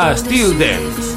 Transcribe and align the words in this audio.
Estil 0.00 0.56
Dance. 0.56 1.16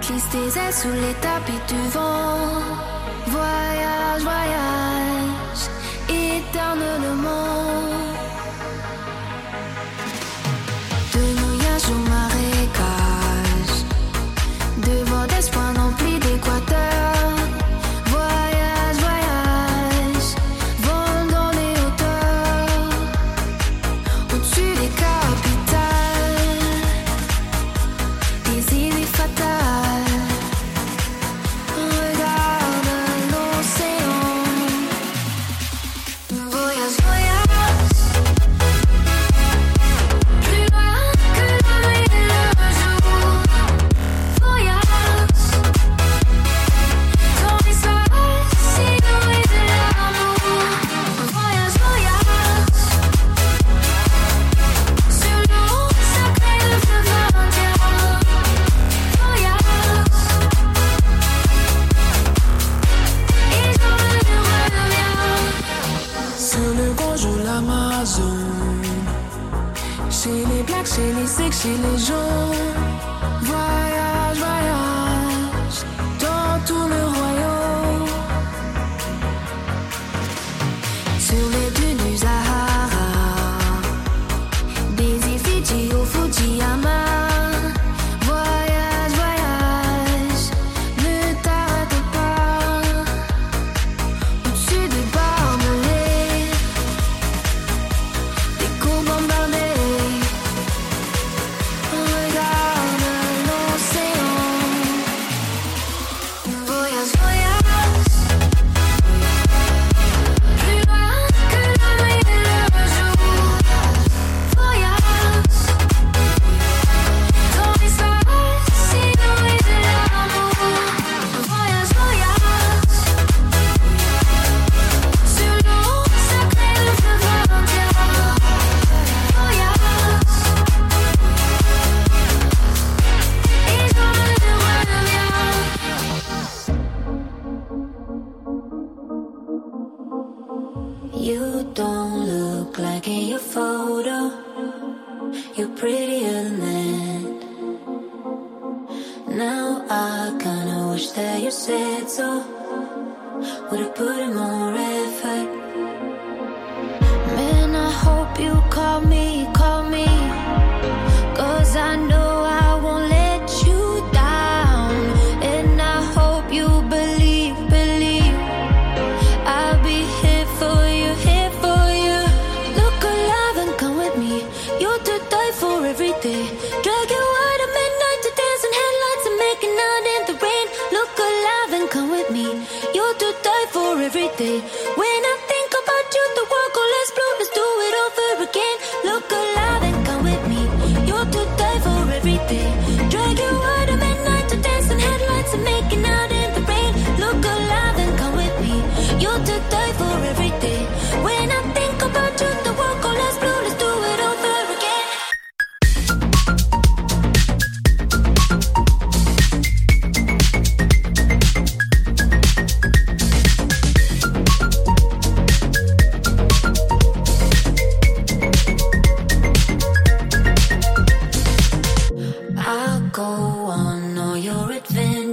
Glisse 0.00 0.28
tes 0.30 0.72
sous 0.72 0.88
les 0.88 1.14
tapis 1.20 1.60
du 1.68 1.88
vent. 1.90 2.48
Voyage, 3.26 4.22
voyage. 4.22 4.61
She 71.62 71.76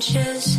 Just. 0.09 0.58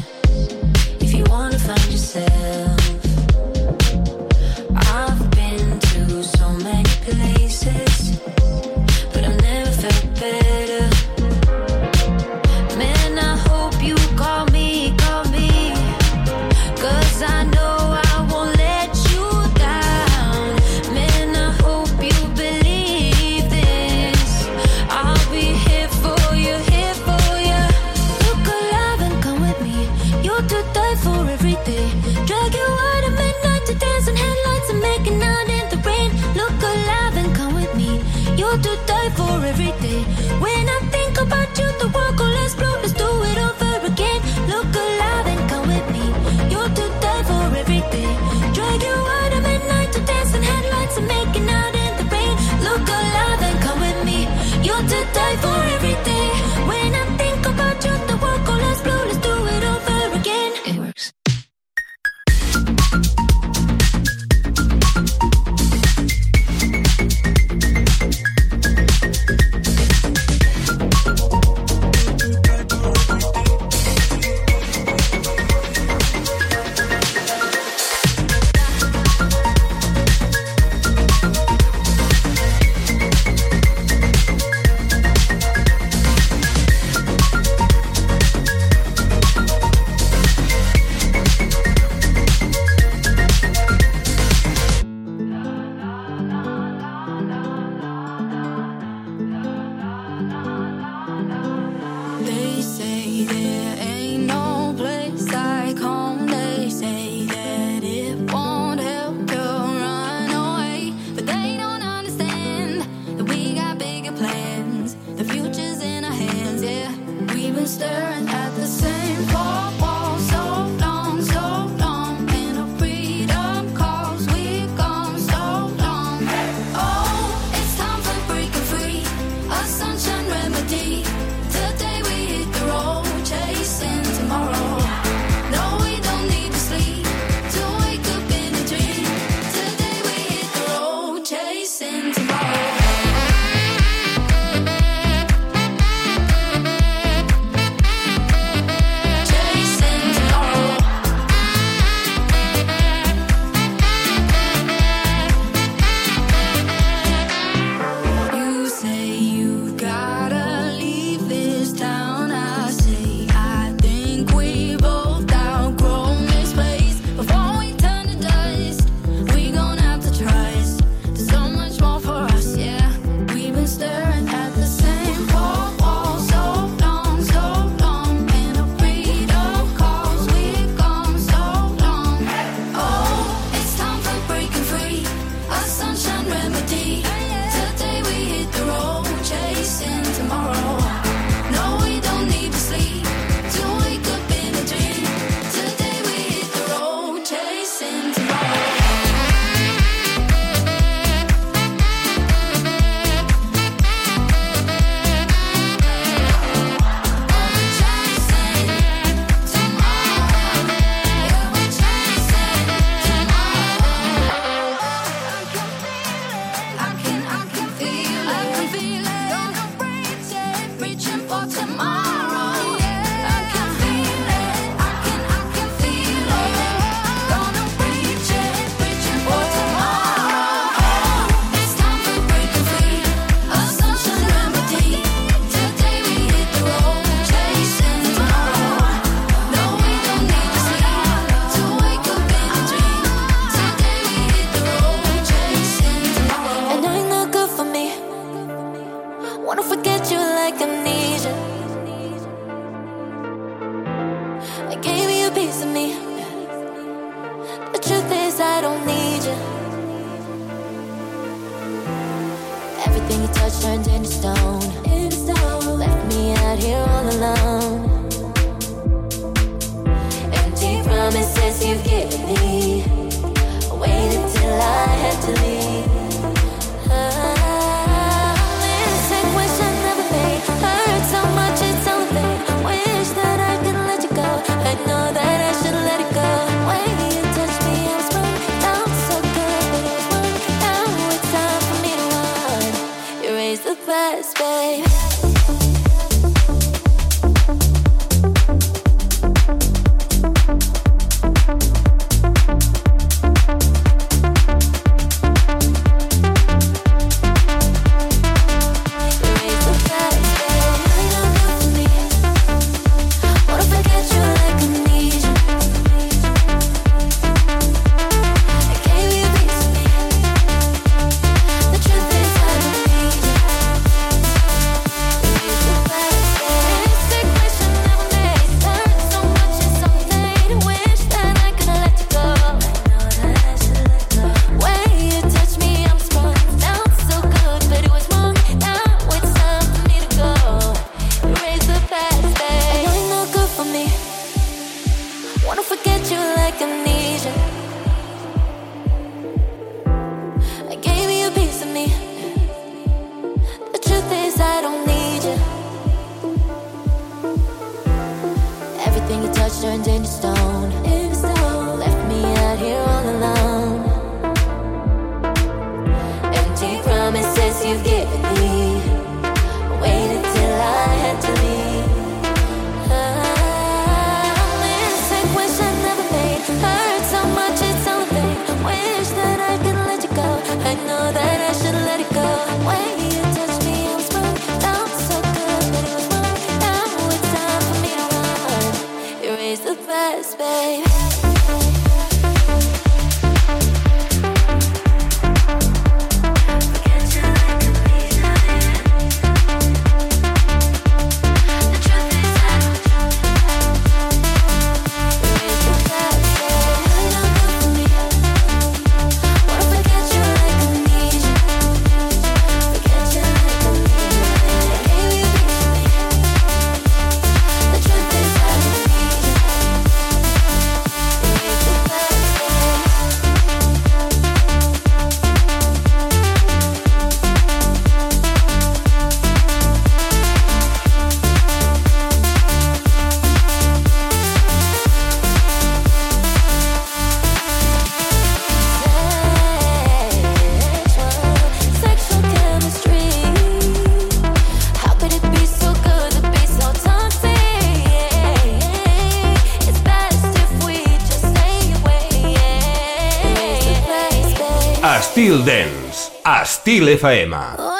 Estil 455.21 455.45
Dance, 455.45 456.13
Estil 456.25 456.89
FM. 456.89 457.80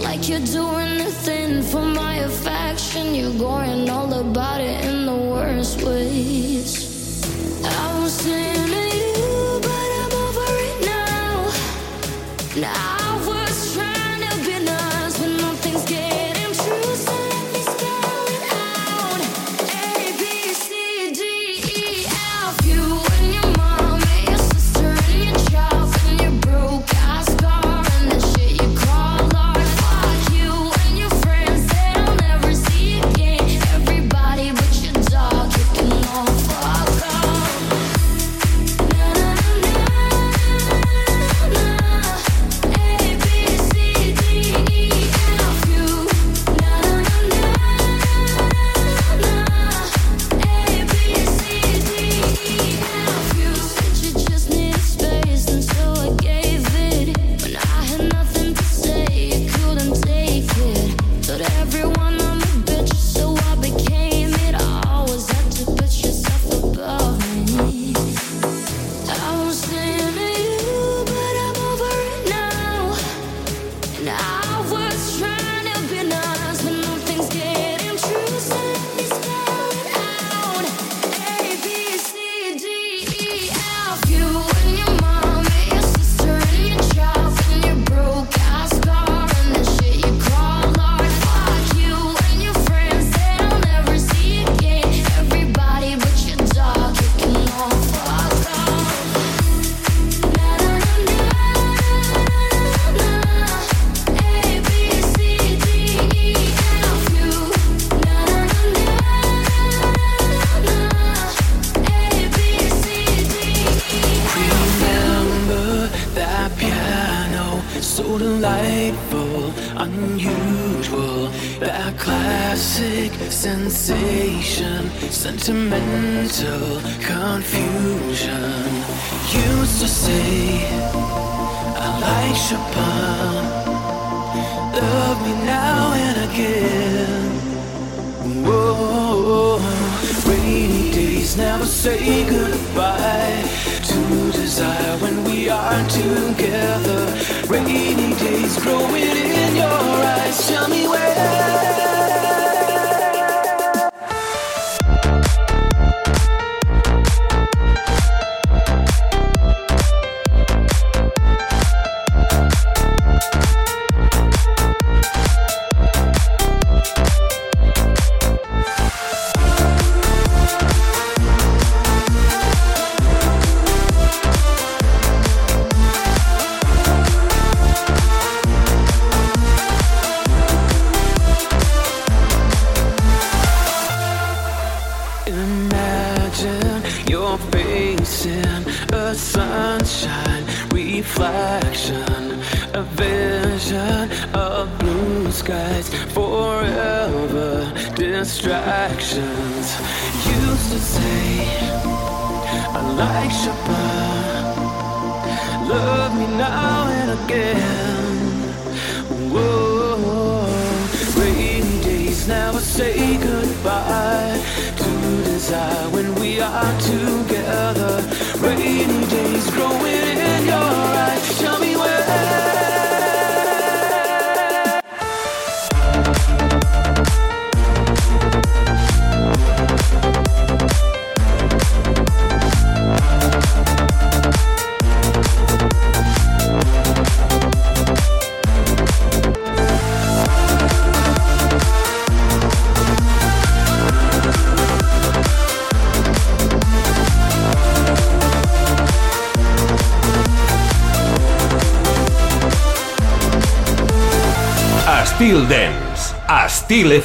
like 0.00 0.28
you 0.28 0.38
do 0.40 0.75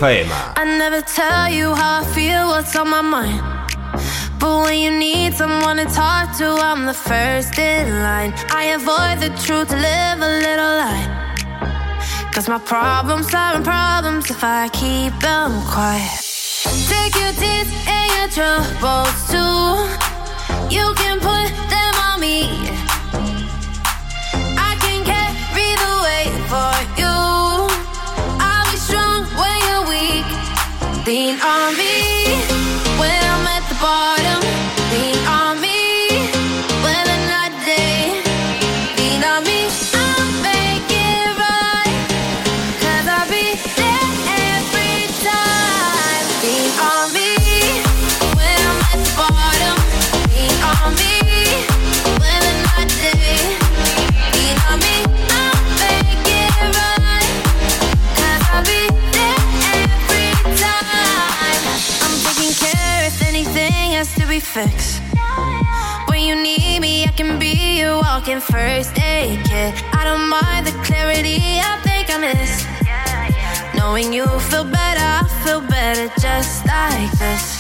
I 0.04 0.64
never 0.66 1.02
tell 1.02 1.48
you 1.54 1.76
how 1.76 2.02
I 2.02 2.06
feel, 2.16 2.48
what's 2.48 2.76
on 2.76 2.90
my 2.90 3.02
mind. 3.02 3.40
But 4.40 4.64
when 4.64 4.80
you 4.80 4.90
need 4.90 5.36
someone 5.36 5.78
to 5.78 5.86
talk 5.86 6.36
to, 6.40 6.48
I'm 6.48 6.88
the 6.88 6.94
first 6.94 7.60
in 7.60 7.88
line. 8.02 8.34
I 8.50 8.74
avoid 8.80 9.22
the 9.22 9.30
truth 9.46 9.70
to 9.70 9.76
live 9.76 10.18
a 10.30 10.32
little 10.48 10.74
lie. 10.82 11.08
Cause 12.34 12.50
my 12.50 12.58
problems 12.58 13.32
are 13.36 13.62
problems 13.62 14.32
if 14.32 14.44
I 14.44 14.70
keep 14.70 15.14
them 15.22 15.52
quiet. 15.70 16.18
Take 16.90 17.14
your 17.22 17.34
tears 17.38 17.70
and 17.86 18.08
your 18.18 18.30
troubles 18.38 19.20
too. 19.30 19.86
You 20.76 20.96
can 20.96 21.20
put 21.20 21.41
fix. 64.52 65.00
When 66.10 66.20
you 66.28 66.36
need 66.36 66.82
me, 66.82 67.06
I 67.06 67.14
can 67.16 67.40
be 67.40 67.80
your 67.80 68.02
walking 68.02 68.42
first 68.42 68.92
aid 69.00 69.40
kit. 69.46 69.74
I 69.96 70.04
don't 70.04 70.28
mind 70.28 70.68
the 70.68 70.76
clarity 70.84 71.40
I 71.40 71.80
think 71.88 72.10
I 72.10 72.18
miss. 72.28 72.52
Knowing 73.78 74.12
you 74.12 74.26
feel 74.50 74.66
better, 74.66 75.08
I 75.20 75.24
feel 75.46 75.62
better 75.62 76.12
just 76.20 76.66
like 76.66 77.12
this. 77.18 77.51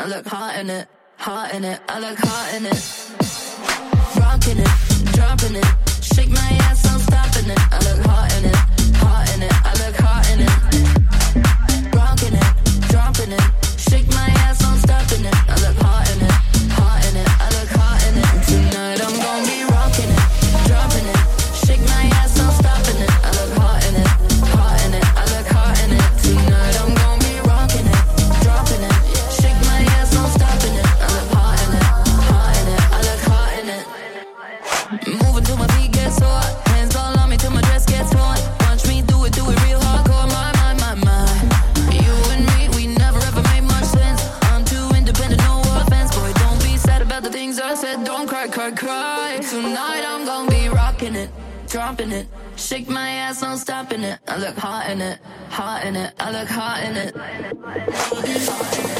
I 0.00 0.06
look 0.06 0.26
hot 0.26 0.58
in 0.58 0.70
it, 0.70 0.88
hot 1.18 1.52
in 1.52 1.62
it, 1.62 1.78
I 1.86 2.00
look 2.00 2.16
hot 2.18 2.54
in 2.54 2.64
it. 2.64 3.00
Rocking 4.18 4.56
it, 4.58 5.12
dropping 5.12 5.56
it. 5.56 5.89
I 47.62 47.74
said 47.74 48.04
don't 48.04 48.26
cry, 48.26 48.48
cry, 48.48 48.70
cry. 48.70 49.38
Tonight 49.48 50.04
I'm 50.06 50.24
gonna 50.24 50.50
be 50.50 50.68
rocking 50.68 51.14
it, 51.14 51.30
dropping 51.68 52.10
it. 52.10 52.26
Shake 52.56 52.88
my 52.88 53.10
ass, 53.10 53.42
no 53.42 53.56
stopping 53.56 54.02
it. 54.02 54.18
I 54.26 54.38
look 54.38 54.56
hot 54.56 54.90
in 54.90 55.00
it, 55.00 55.18
hot 55.48 55.84
in 55.84 55.96
it. 55.96 56.14
I 56.18 56.30
look 56.30 56.48
hot 56.48 56.82
in 56.84 56.96
it. 56.96 57.14
Hot 57.16 58.78
in 58.78 58.90
it. 58.90 58.99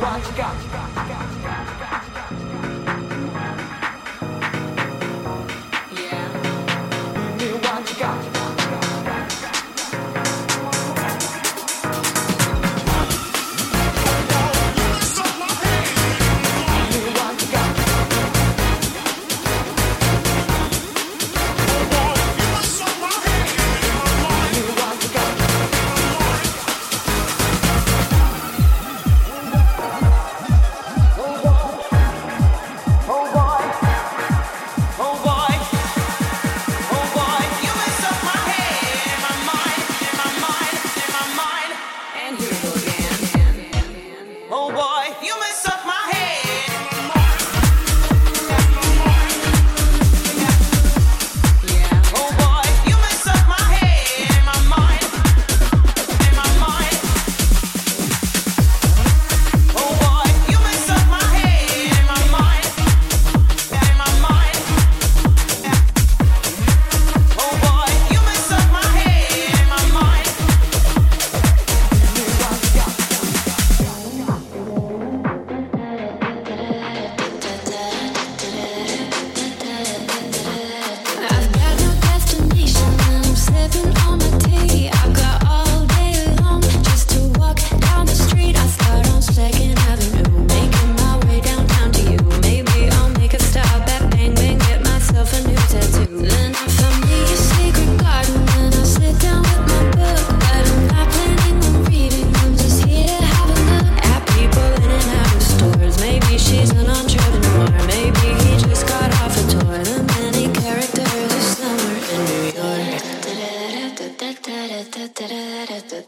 watch 0.00 0.38
out. 0.38 1.15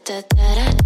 da 0.09 0.21
da 0.21 0.55
da 0.55 0.78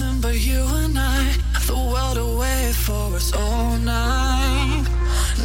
nothing 0.00 0.20
but 0.20 0.34
you 0.34 0.60
and 0.82 0.98
I. 0.98 1.32
The 1.66 1.74
world 1.74 2.18
away 2.18 2.72
for 2.72 3.14
us 3.14 3.32
all 3.32 3.76
night. 3.78 4.86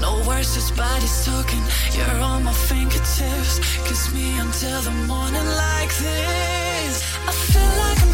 No 0.01 0.11
words, 0.27 0.55
just 0.55 0.75
bodies 0.75 1.25
talking. 1.25 1.63
You're 1.93 2.21
on 2.21 2.43
my 2.43 2.53
fingertips. 2.53 3.59
Kiss 3.87 4.13
me 4.13 4.37
until 4.39 4.81
the 4.81 4.91
morning 5.07 5.47
like 5.65 5.93
this. 6.05 6.95
I 7.27 7.31
feel 7.51 7.71
like 7.83 8.01
I'm 8.03 8.08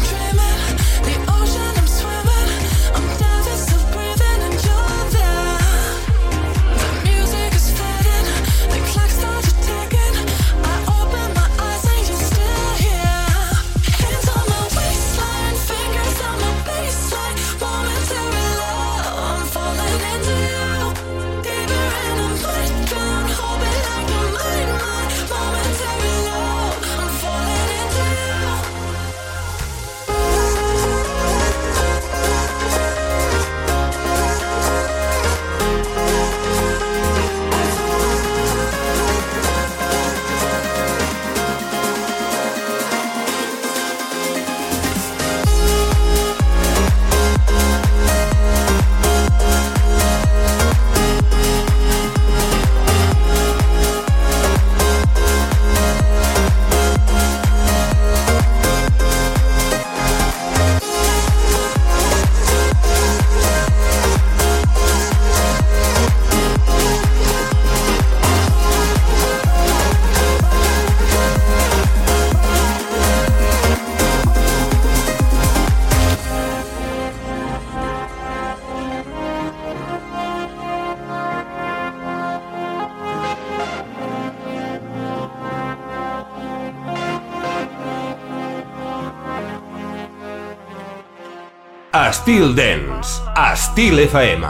Styl 92.26 92.56
Dance, 92.56 93.20
a 93.36 93.54
Styl 93.54 93.98
FM. 94.04 94.42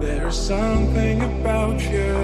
There's 0.00 0.34
something 0.34 1.20
about 1.20 1.78
you 1.78 2.14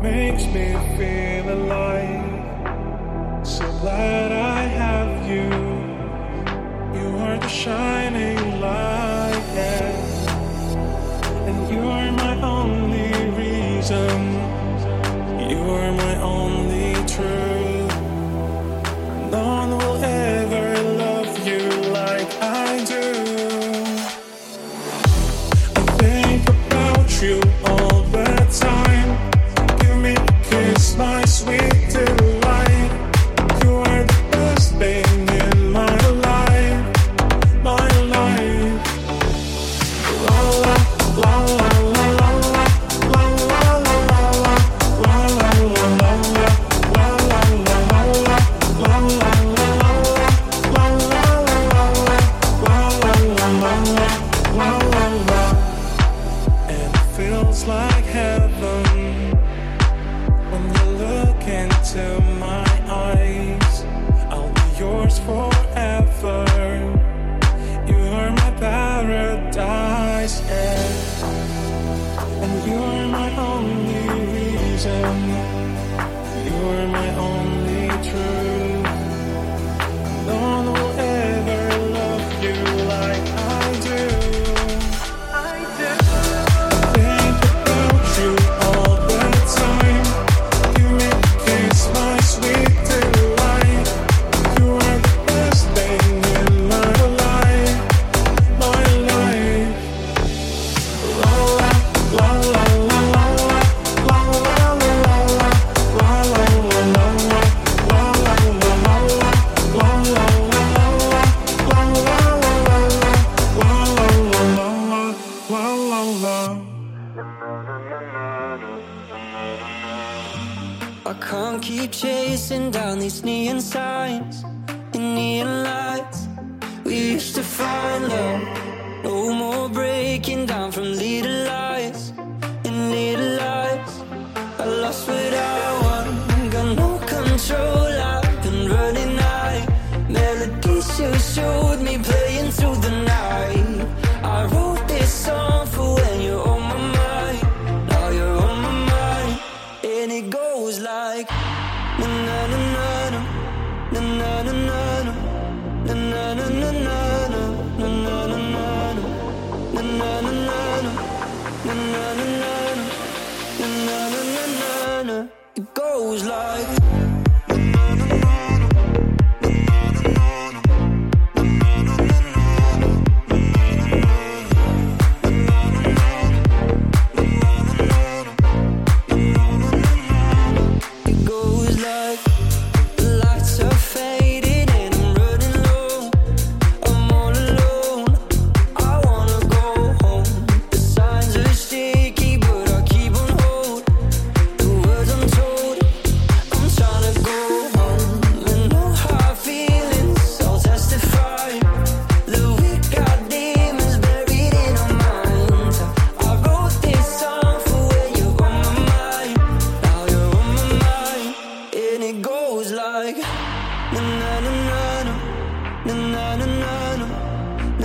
makes 0.00 0.46
me 0.54 0.76
feel 0.96 1.52
alive. 1.52 3.44
So 3.44 3.66
glad 3.80 4.30
I 4.30 4.60
have 4.80 5.28
you. 5.28 5.50
You 6.96 7.08
are 7.24 7.38
the 7.40 7.48
shine. 7.48 7.95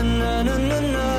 na 0.04 0.44
na 0.44 0.58
na 0.58 0.80
na. 0.82 1.11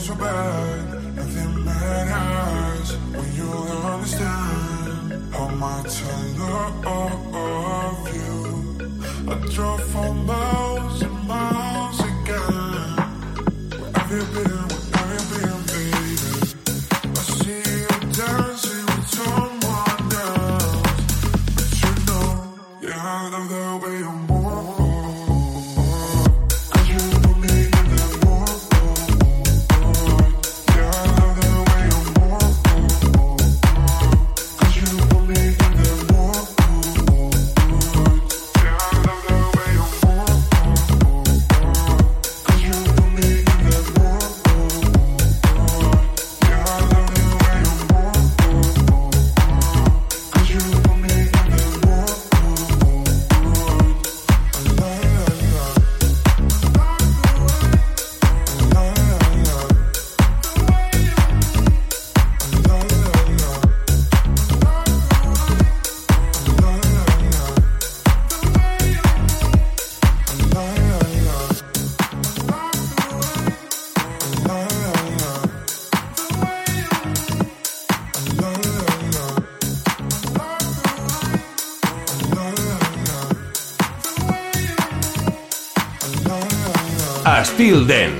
is 0.00 0.06
so 0.06 0.14
bad, 0.14 1.16
nothing 1.16 1.64
matters 1.64 2.96
when 3.14 3.34
you 3.34 3.50
understand 3.94 5.34
how 5.34 5.48
much 5.48 6.02
I 6.04 6.20
love 6.38 8.14
you. 8.14 8.32
I 9.30 9.34
drove 9.54 9.84
for 9.92 10.14
miles. 10.14 10.69
Dance. 87.90 88.19